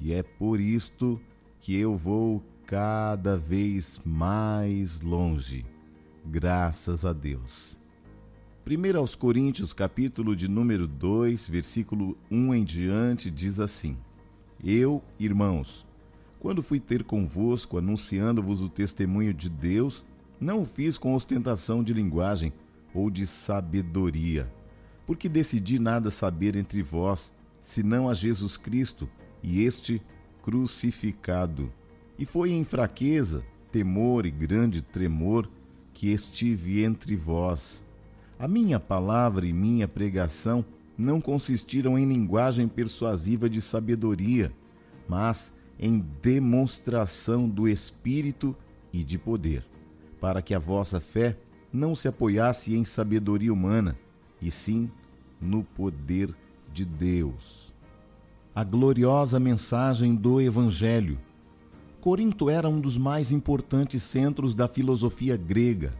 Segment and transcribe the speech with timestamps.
[0.00, 1.20] e é por isto
[1.60, 5.64] que eu vou cada vez mais longe,
[6.24, 7.78] graças a Deus.
[8.68, 13.96] 1 aos Coríntios, capítulo de número 2, versículo 1 em diante, diz assim:
[14.62, 15.86] Eu, irmãos,
[16.40, 20.04] quando fui ter convosco anunciando-vos o testemunho de Deus,
[20.40, 22.52] não o fiz com ostentação de linguagem
[22.92, 24.52] ou de sabedoria,
[25.06, 29.08] porque decidi nada saber entre vós, senão a Jesus Cristo
[29.42, 30.00] e este
[30.42, 31.72] crucificado.
[32.18, 35.48] E foi em fraqueza, temor e grande tremor
[35.92, 37.84] que estive entre vós.
[38.38, 40.64] A minha palavra e minha pregação
[40.96, 44.52] não consistiram em linguagem persuasiva de sabedoria,
[45.08, 48.56] mas em demonstração do Espírito
[48.92, 49.66] e de poder,
[50.20, 51.36] para que a vossa fé
[51.72, 53.98] não se apoiasse em sabedoria humana,
[54.40, 54.90] e sim
[55.40, 56.34] no poder
[56.72, 57.75] de Deus
[58.56, 61.18] a gloriosa mensagem do Evangelho.
[62.00, 65.92] Corinto era um dos mais importantes centros da filosofia grega.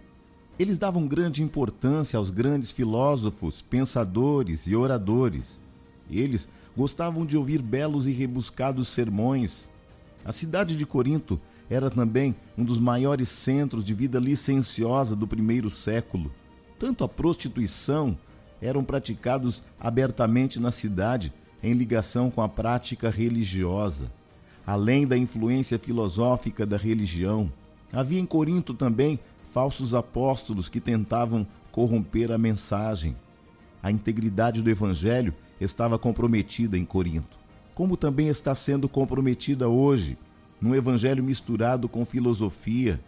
[0.59, 5.61] Eles davam grande importância aos grandes filósofos, pensadores e oradores.
[6.11, 9.69] Eles gostavam de ouvir belos e rebuscados sermões.
[10.25, 15.69] A cidade de Corinto era também um dos maiores centros de vida licenciosa do primeiro
[15.69, 16.33] século.
[16.79, 18.17] Tanto a prostituição
[18.63, 24.11] eram praticados abertamente na cidade, em ligação com a prática religiosa.
[24.67, 27.53] Além da influência filosófica da religião,
[27.93, 29.19] havia em Corinto também
[29.53, 33.17] falsos apóstolos que tentavam corromper a mensagem.
[33.83, 37.39] A integridade do evangelho estava comprometida em Corinto,
[37.75, 40.19] como também está sendo comprometida hoje,
[40.61, 43.01] num evangelho misturado com filosofia,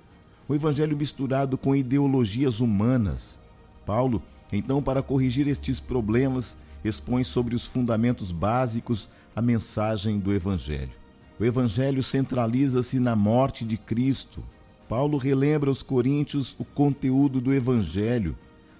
[0.49, 3.39] um evangelho misturado com ideologias humanas.
[3.85, 4.23] Paulo,
[4.53, 10.93] então, para corrigir estes problemas, expõe sobre os fundamentos básicos a mensagem do Evangelho.
[11.39, 14.43] O Evangelho centraliza-se na morte de Cristo.
[14.89, 18.37] Paulo relembra aos coríntios o conteúdo do Evangelho.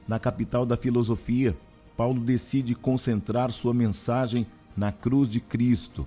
[0.07, 1.57] Na capital da filosofia,
[1.97, 6.07] Paulo decide concentrar sua mensagem na cruz de Cristo.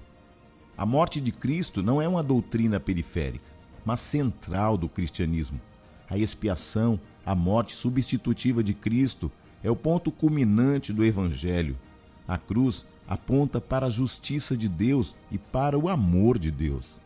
[0.78, 3.46] A morte de Cristo não é uma doutrina periférica,
[3.86, 5.60] mas central do cristianismo.
[6.10, 9.32] A expiação, a morte substitutiva de Cristo
[9.64, 11.78] é o ponto culminante do Evangelho.
[12.28, 17.02] A cruz aponta para a justiça de Deus e para o amor de Deus.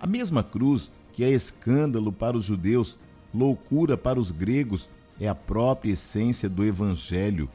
[0.00, 2.96] A mesma cruz que é escândalo para os judeus,
[3.34, 4.88] loucura para os gregos,
[5.20, 7.48] é a própria essência do Evangelho.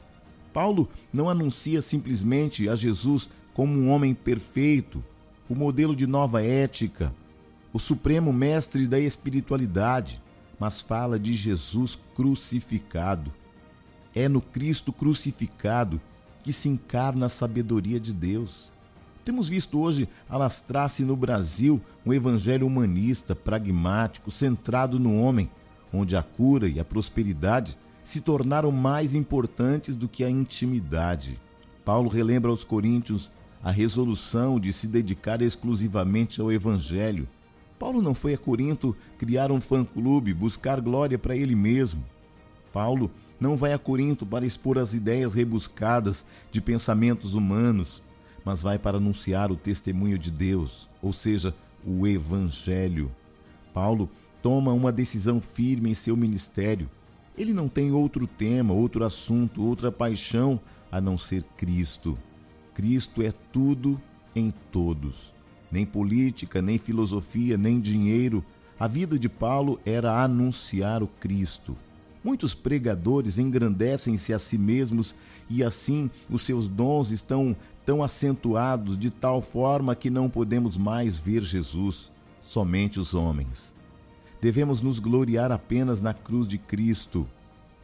[0.52, 5.02] Paulo não anuncia simplesmente a Jesus como um homem perfeito,
[5.48, 7.14] o modelo de nova ética,
[7.72, 10.20] o supremo mestre da espiritualidade,
[10.58, 13.32] mas fala de Jesus crucificado.
[14.14, 16.00] É no Cristo crucificado
[16.42, 18.72] que se encarna a sabedoria de Deus.
[19.24, 25.50] Temos visto hoje alastrar-se no Brasil um evangelho humanista, pragmático, centrado no homem,
[25.92, 31.40] onde a cura e a prosperidade se tornaram mais importantes do que a intimidade.
[31.84, 33.32] Paulo relembra aos coríntios
[33.62, 37.26] a resolução de se dedicar exclusivamente ao evangelho.
[37.78, 42.04] Paulo não foi a Corinto criar um fã-clube, buscar glória para ele mesmo.
[42.72, 48.02] Paulo não vai a Corinto para expor as ideias rebuscadas de pensamentos humanos,
[48.44, 53.10] mas vai para anunciar o testemunho de Deus, ou seja, o Evangelho.
[53.72, 54.08] Paulo
[54.42, 56.88] toma uma decisão firme em seu ministério.
[57.36, 60.60] Ele não tem outro tema, outro assunto, outra paixão
[60.92, 62.16] a não ser Cristo.
[62.74, 64.00] Cristo é tudo
[64.34, 65.34] em todos.
[65.70, 68.44] Nem política, nem filosofia, nem dinheiro.
[68.78, 71.76] A vida de Paulo era anunciar o Cristo.
[72.24, 75.14] Muitos pregadores engrandecem-se a si mesmos
[75.50, 77.54] e assim os seus dons estão
[77.84, 82.10] tão acentuados de tal forma que não podemos mais ver Jesus,
[82.40, 83.74] somente os homens.
[84.40, 87.28] Devemos nos gloriar apenas na cruz de Cristo.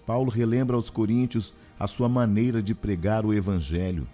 [0.06, 4.08] Paulo relembra aos coríntios a sua maneira de pregar o evangelho.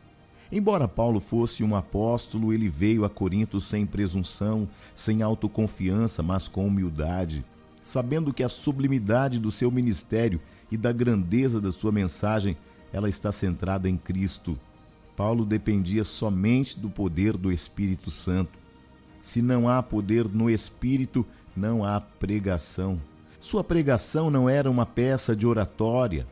[0.51, 6.67] Embora Paulo fosse um apóstolo, ele veio a Corinto sem presunção, sem autoconfiança, mas com
[6.67, 7.45] humildade
[7.87, 10.41] sabendo que a sublimidade do seu ministério
[10.73, 12.57] e da grandeza da sua mensagem,
[12.93, 14.59] ela está centrada em Cristo.
[15.17, 18.59] Paulo dependia somente do poder do Espírito Santo.
[19.23, 21.25] Se não há poder no Espírito,
[21.57, 23.01] não há pregação.
[23.39, 26.27] Sua pregação não era uma peça de oratória,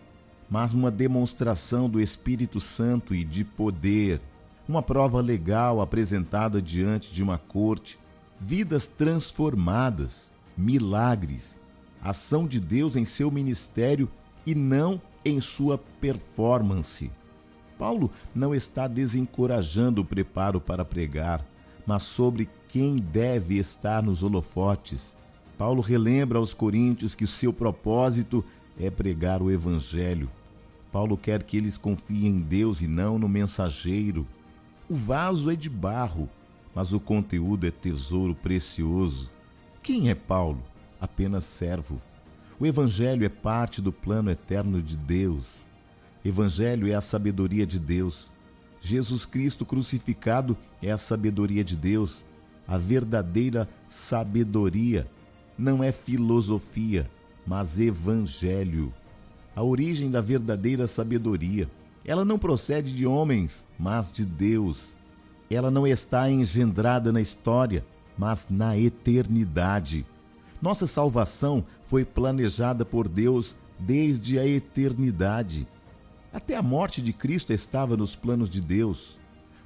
[0.51, 4.21] mas uma demonstração do Espírito Santo e de poder,
[4.69, 7.97] uma prova legal apresentada diante de uma corte,
[8.41, 11.59] vidas transformadas, milagres,
[12.03, 14.11] ação de Deus em seu ministério
[14.47, 17.11] e não em sua performance.
[17.79, 21.45] Paulo não está desencorajando o preparo para pregar,
[21.87, 25.17] mas sobre quem deve estar nos holofotes.
[25.59, 28.45] Paulo relembra aos coríntios que seu propósito
[28.79, 30.31] é pregar o evangelho.
[30.91, 34.27] Paulo quer que eles confiem em Deus e não no mensageiro.
[34.89, 36.29] O vaso é de barro,
[36.75, 39.31] mas o conteúdo é tesouro precioso.
[39.85, 40.63] Quem é Paulo?
[40.99, 42.01] Apenas servo.
[42.59, 45.67] O Evangelho é parte do plano eterno de Deus.
[46.25, 48.33] Evangelho é a sabedoria de Deus.
[48.81, 52.25] Jesus Cristo crucificado é a sabedoria de Deus,
[52.67, 55.07] a verdadeira sabedoria.
[55.59, 57.11] Não é filosofia,
[57.47, 58.91] mas evangelho.
[59.55, 61.71] A origem da verdadeira sabedoria.
[62.07, 64.97] Ela não procede de homens, mas de Deus.
[65.51, 67.85] Ela não está engendrada na história,
[68.17, 70.07] mas na eternidade.
[70.61, 75.67] Nossa salvação foi planejada por Deus desde a eternidade.
[76.33, 79.19] Até a morte de Cristo estava nos planos de Deus.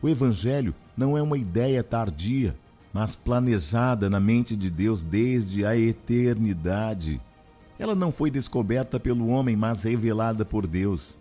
[0.03, 2.57] O Evangelho não é uma ideia tardia,
[2.93, 7.21] mas planejada na mente de Deus desde a eternidade.
[7.79, 11.17] Ela não foi descoberta pelo homem, mas revelada por Deus.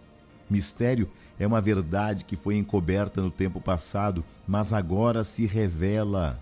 [0.50, 1.10] Mistério
[1.40, 6.40] é uma verdade que foi encoberta no tempo passado, mas agora se revela.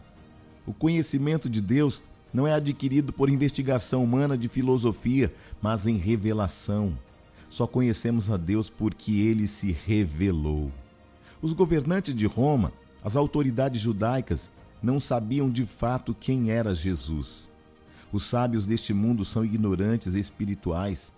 [0.65, 2.03] O conhecimento de Deus
[2.33, 6.97] não é adquirido por investigação humana de filosofia, mas em revelação.
[7.49, 10.71] Só conhecemos a Deus porque ele se revelou.
[11.41, 12.73] Os governantes de Roma,
[13.03, 14.51] as autoridades judaicas,
[14.81, 17.49] não sabiam de fato quem era Jesus.
[18.11, 21.13] Os sábios deste mundo são ignorantes espirituais.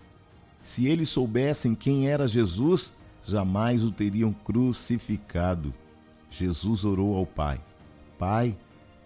[0.60, 2.92] Se eles soubessem quem era Jesus,
[3.26, 5.72] jamais o teriam crucificado.
[6.30, 7.60] Jesus orou ao Pai:
[8.18, 8.56] Pai,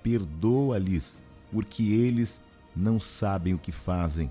[0.02, 2.40] perdoa-lhes, porque eles
[2.74, 4.30] não sabem o que fazem.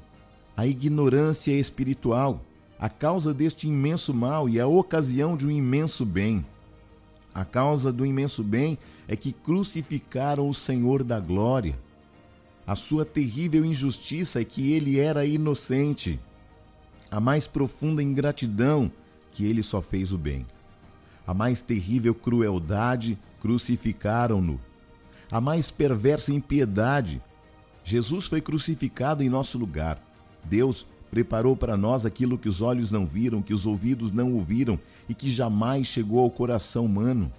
[0.56, 2.44] A ignorância espiritual,
[2.78, 6.46] a causa deste imenso mal e a ocasião de um imenso bem.
[7.34, 8.78] A causa do imenso bem
[9.08, 11.80] é que crucificaram o Senhor da glória.
[12.66, 16.20] A sua terrível injustiça é que ele era inocente.
[17.10, 18.92] A mais profunda ingratidão
[19.32, 20.46] que ele só fez o bem.
[21.26, 24.60] A mais terrível crueldade crucificaram-no
[25.32, 27.22] a mais perversa impiedade.
[27.84, 30.00] Jesus foi crucificado em nosso lugar.
[30.44, 34.80] Deus preparou para nós aquilo que os olhos não viram, que os ouvidos não ouviram
[35.08, 37.32] e que jamais chegou ao coração humano.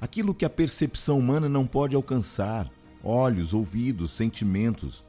[0.00, 2.70] Aquilo que a percepção humana não pode alcançar
[3.02, 5.04] olhos, ouvidos, sentimentos.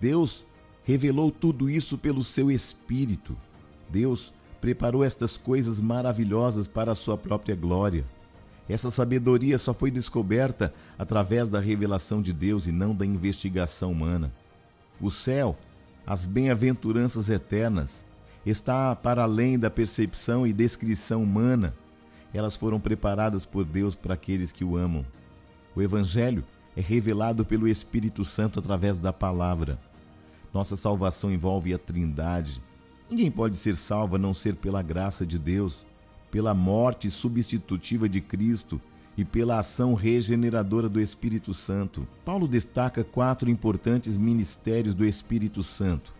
[0.00, 0.44] Deus
[0.84, 3.36] revelou tudo isso pelo seu Espírito.
[3.88, 8.04] Deus preparou estas coisas maravilhosas para a sua própria glória.
[8.68, 14.32] Essa sabedoria só foi descoberta através da revelação de Deus e não da investigação humana.
[15.00, 15.56] O céu,
[16.06, 18.04] as bem-aventuranças eternas,
[18.46, 21.74] está para além da percepção e descrição humana.
[22.32, 25.04] Elas foram preparadas por Deus para aqueles que o amam.
[25.74, 26.44] O Evangelho
[26.76, 29.78] é revelado pelo Espírito Santo através da palavra.
[30.52, 32.62] Nossa salvação envolve a Trindade.
[33.10, 35.86] Ninguém pode ser salvo a não ser pela graça de Deus
[36.32, 38.80] pela morte substitutiva de Cristo
[39.18, 42.08] e pela ação regeneradora do Espírito Santo.
[42.24, 46.12] Paulo destaca quatro importantes ministérios do Espírito Santo.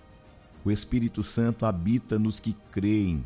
[0.62, 3.25] O Espírito Santo habita nos que creem.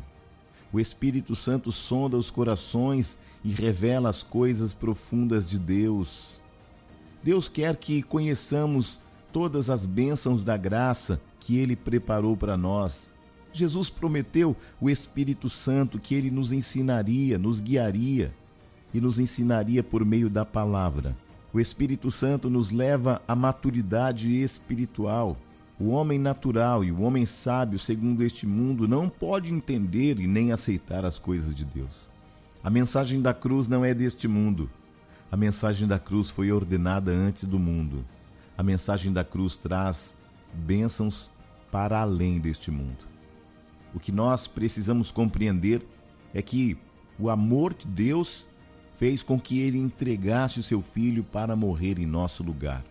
[0.71, 6.41] O Espírito Santo sonda os corações e revela as coisas profundas de Deus.
[7.21, 9.01] Deus quer que conheçamos
[9.33, 13.05] todas as bênçãos da graça que Ele preparou para nós.
[13.53, 18.33] Jesus prometeu o Espírito Santo que ele nos ensinaria, nos guiaria
[18.93, 21.15] e nos ensinaria por meio da palavra.
[21.53, 25.37] O Espírito Santo nos leva à maturidade espiritual.
[25.79, 30.51] O homem natural e o homem sábio, segundo este mundo, não pode entender e nem
[30.51, 32.09] aceitar as coisas de Deus.
[32.63, 34.69] A mensagem da cruz não é deste mundo.
[35.31, 38.03] A mensagem da cruz foi ordenada antes do mundo.
[38.57, 40.15] A mensagem da cruz traz
[40.53, 41.31] bênçãos
[41.71, 43.16] para além deste mundo.
[43.93, 45.85] O que nós precisamos compreender
[46.33, 46.77] é que
[47.19, 48.47] o amor de Deus
[48.97, 52.83] fez com que ele entregasse o seu filho para morrer em nosso lugar.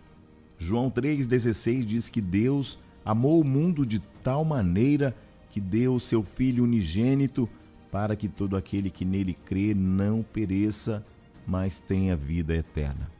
[0.58, 5.14] João 3,16 diz que Deus amou o mundo de tal maneira
[5.50, 7.48] que deu o seu Filho unigênito
[7.90, 11.04] para que todo aquele que nele crê não pereça,
[11.46, 13.10] mas tenha vida eterna.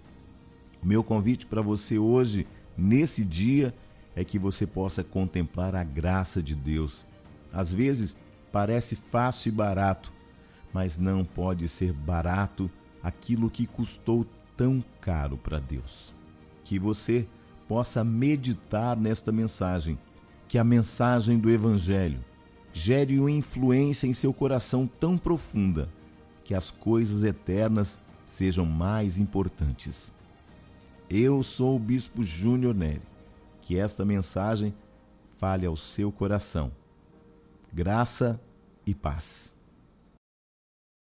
[0.82, 3.74] O meu convite para você hoje, nesse dia,
[4.14, 7.06] é que você possa contemplar a graça de Deus.
[7.52, 8.16] Às vezes
[8.52, 10.12] parece fácil e barato,
[10.72, 12.70] mas não pode ser barato
[13.02, 14.26] aquilo que custou
[14.56, 16.14] tão caro para Deus.
[16.64, 17.26] Que você
[17.68, 19.98] possa meditar nesta mensagem,
[20.48, 22.24] que a mensagem do Evangelho
[22.72, 25.88] gere uma influência em seu coração tão profunda
[26.44, 30.12] que as coisas eternas sejam mais importantes.
[31.08, 33.02] Eu sou o Bispo Júnior Neri.
[33.62, 34.74] Que esta mensagem
[35.38, 36.70] fale ao seu coração.
[37.72, 38.40] Graça
[38.86, 39.55] e paz.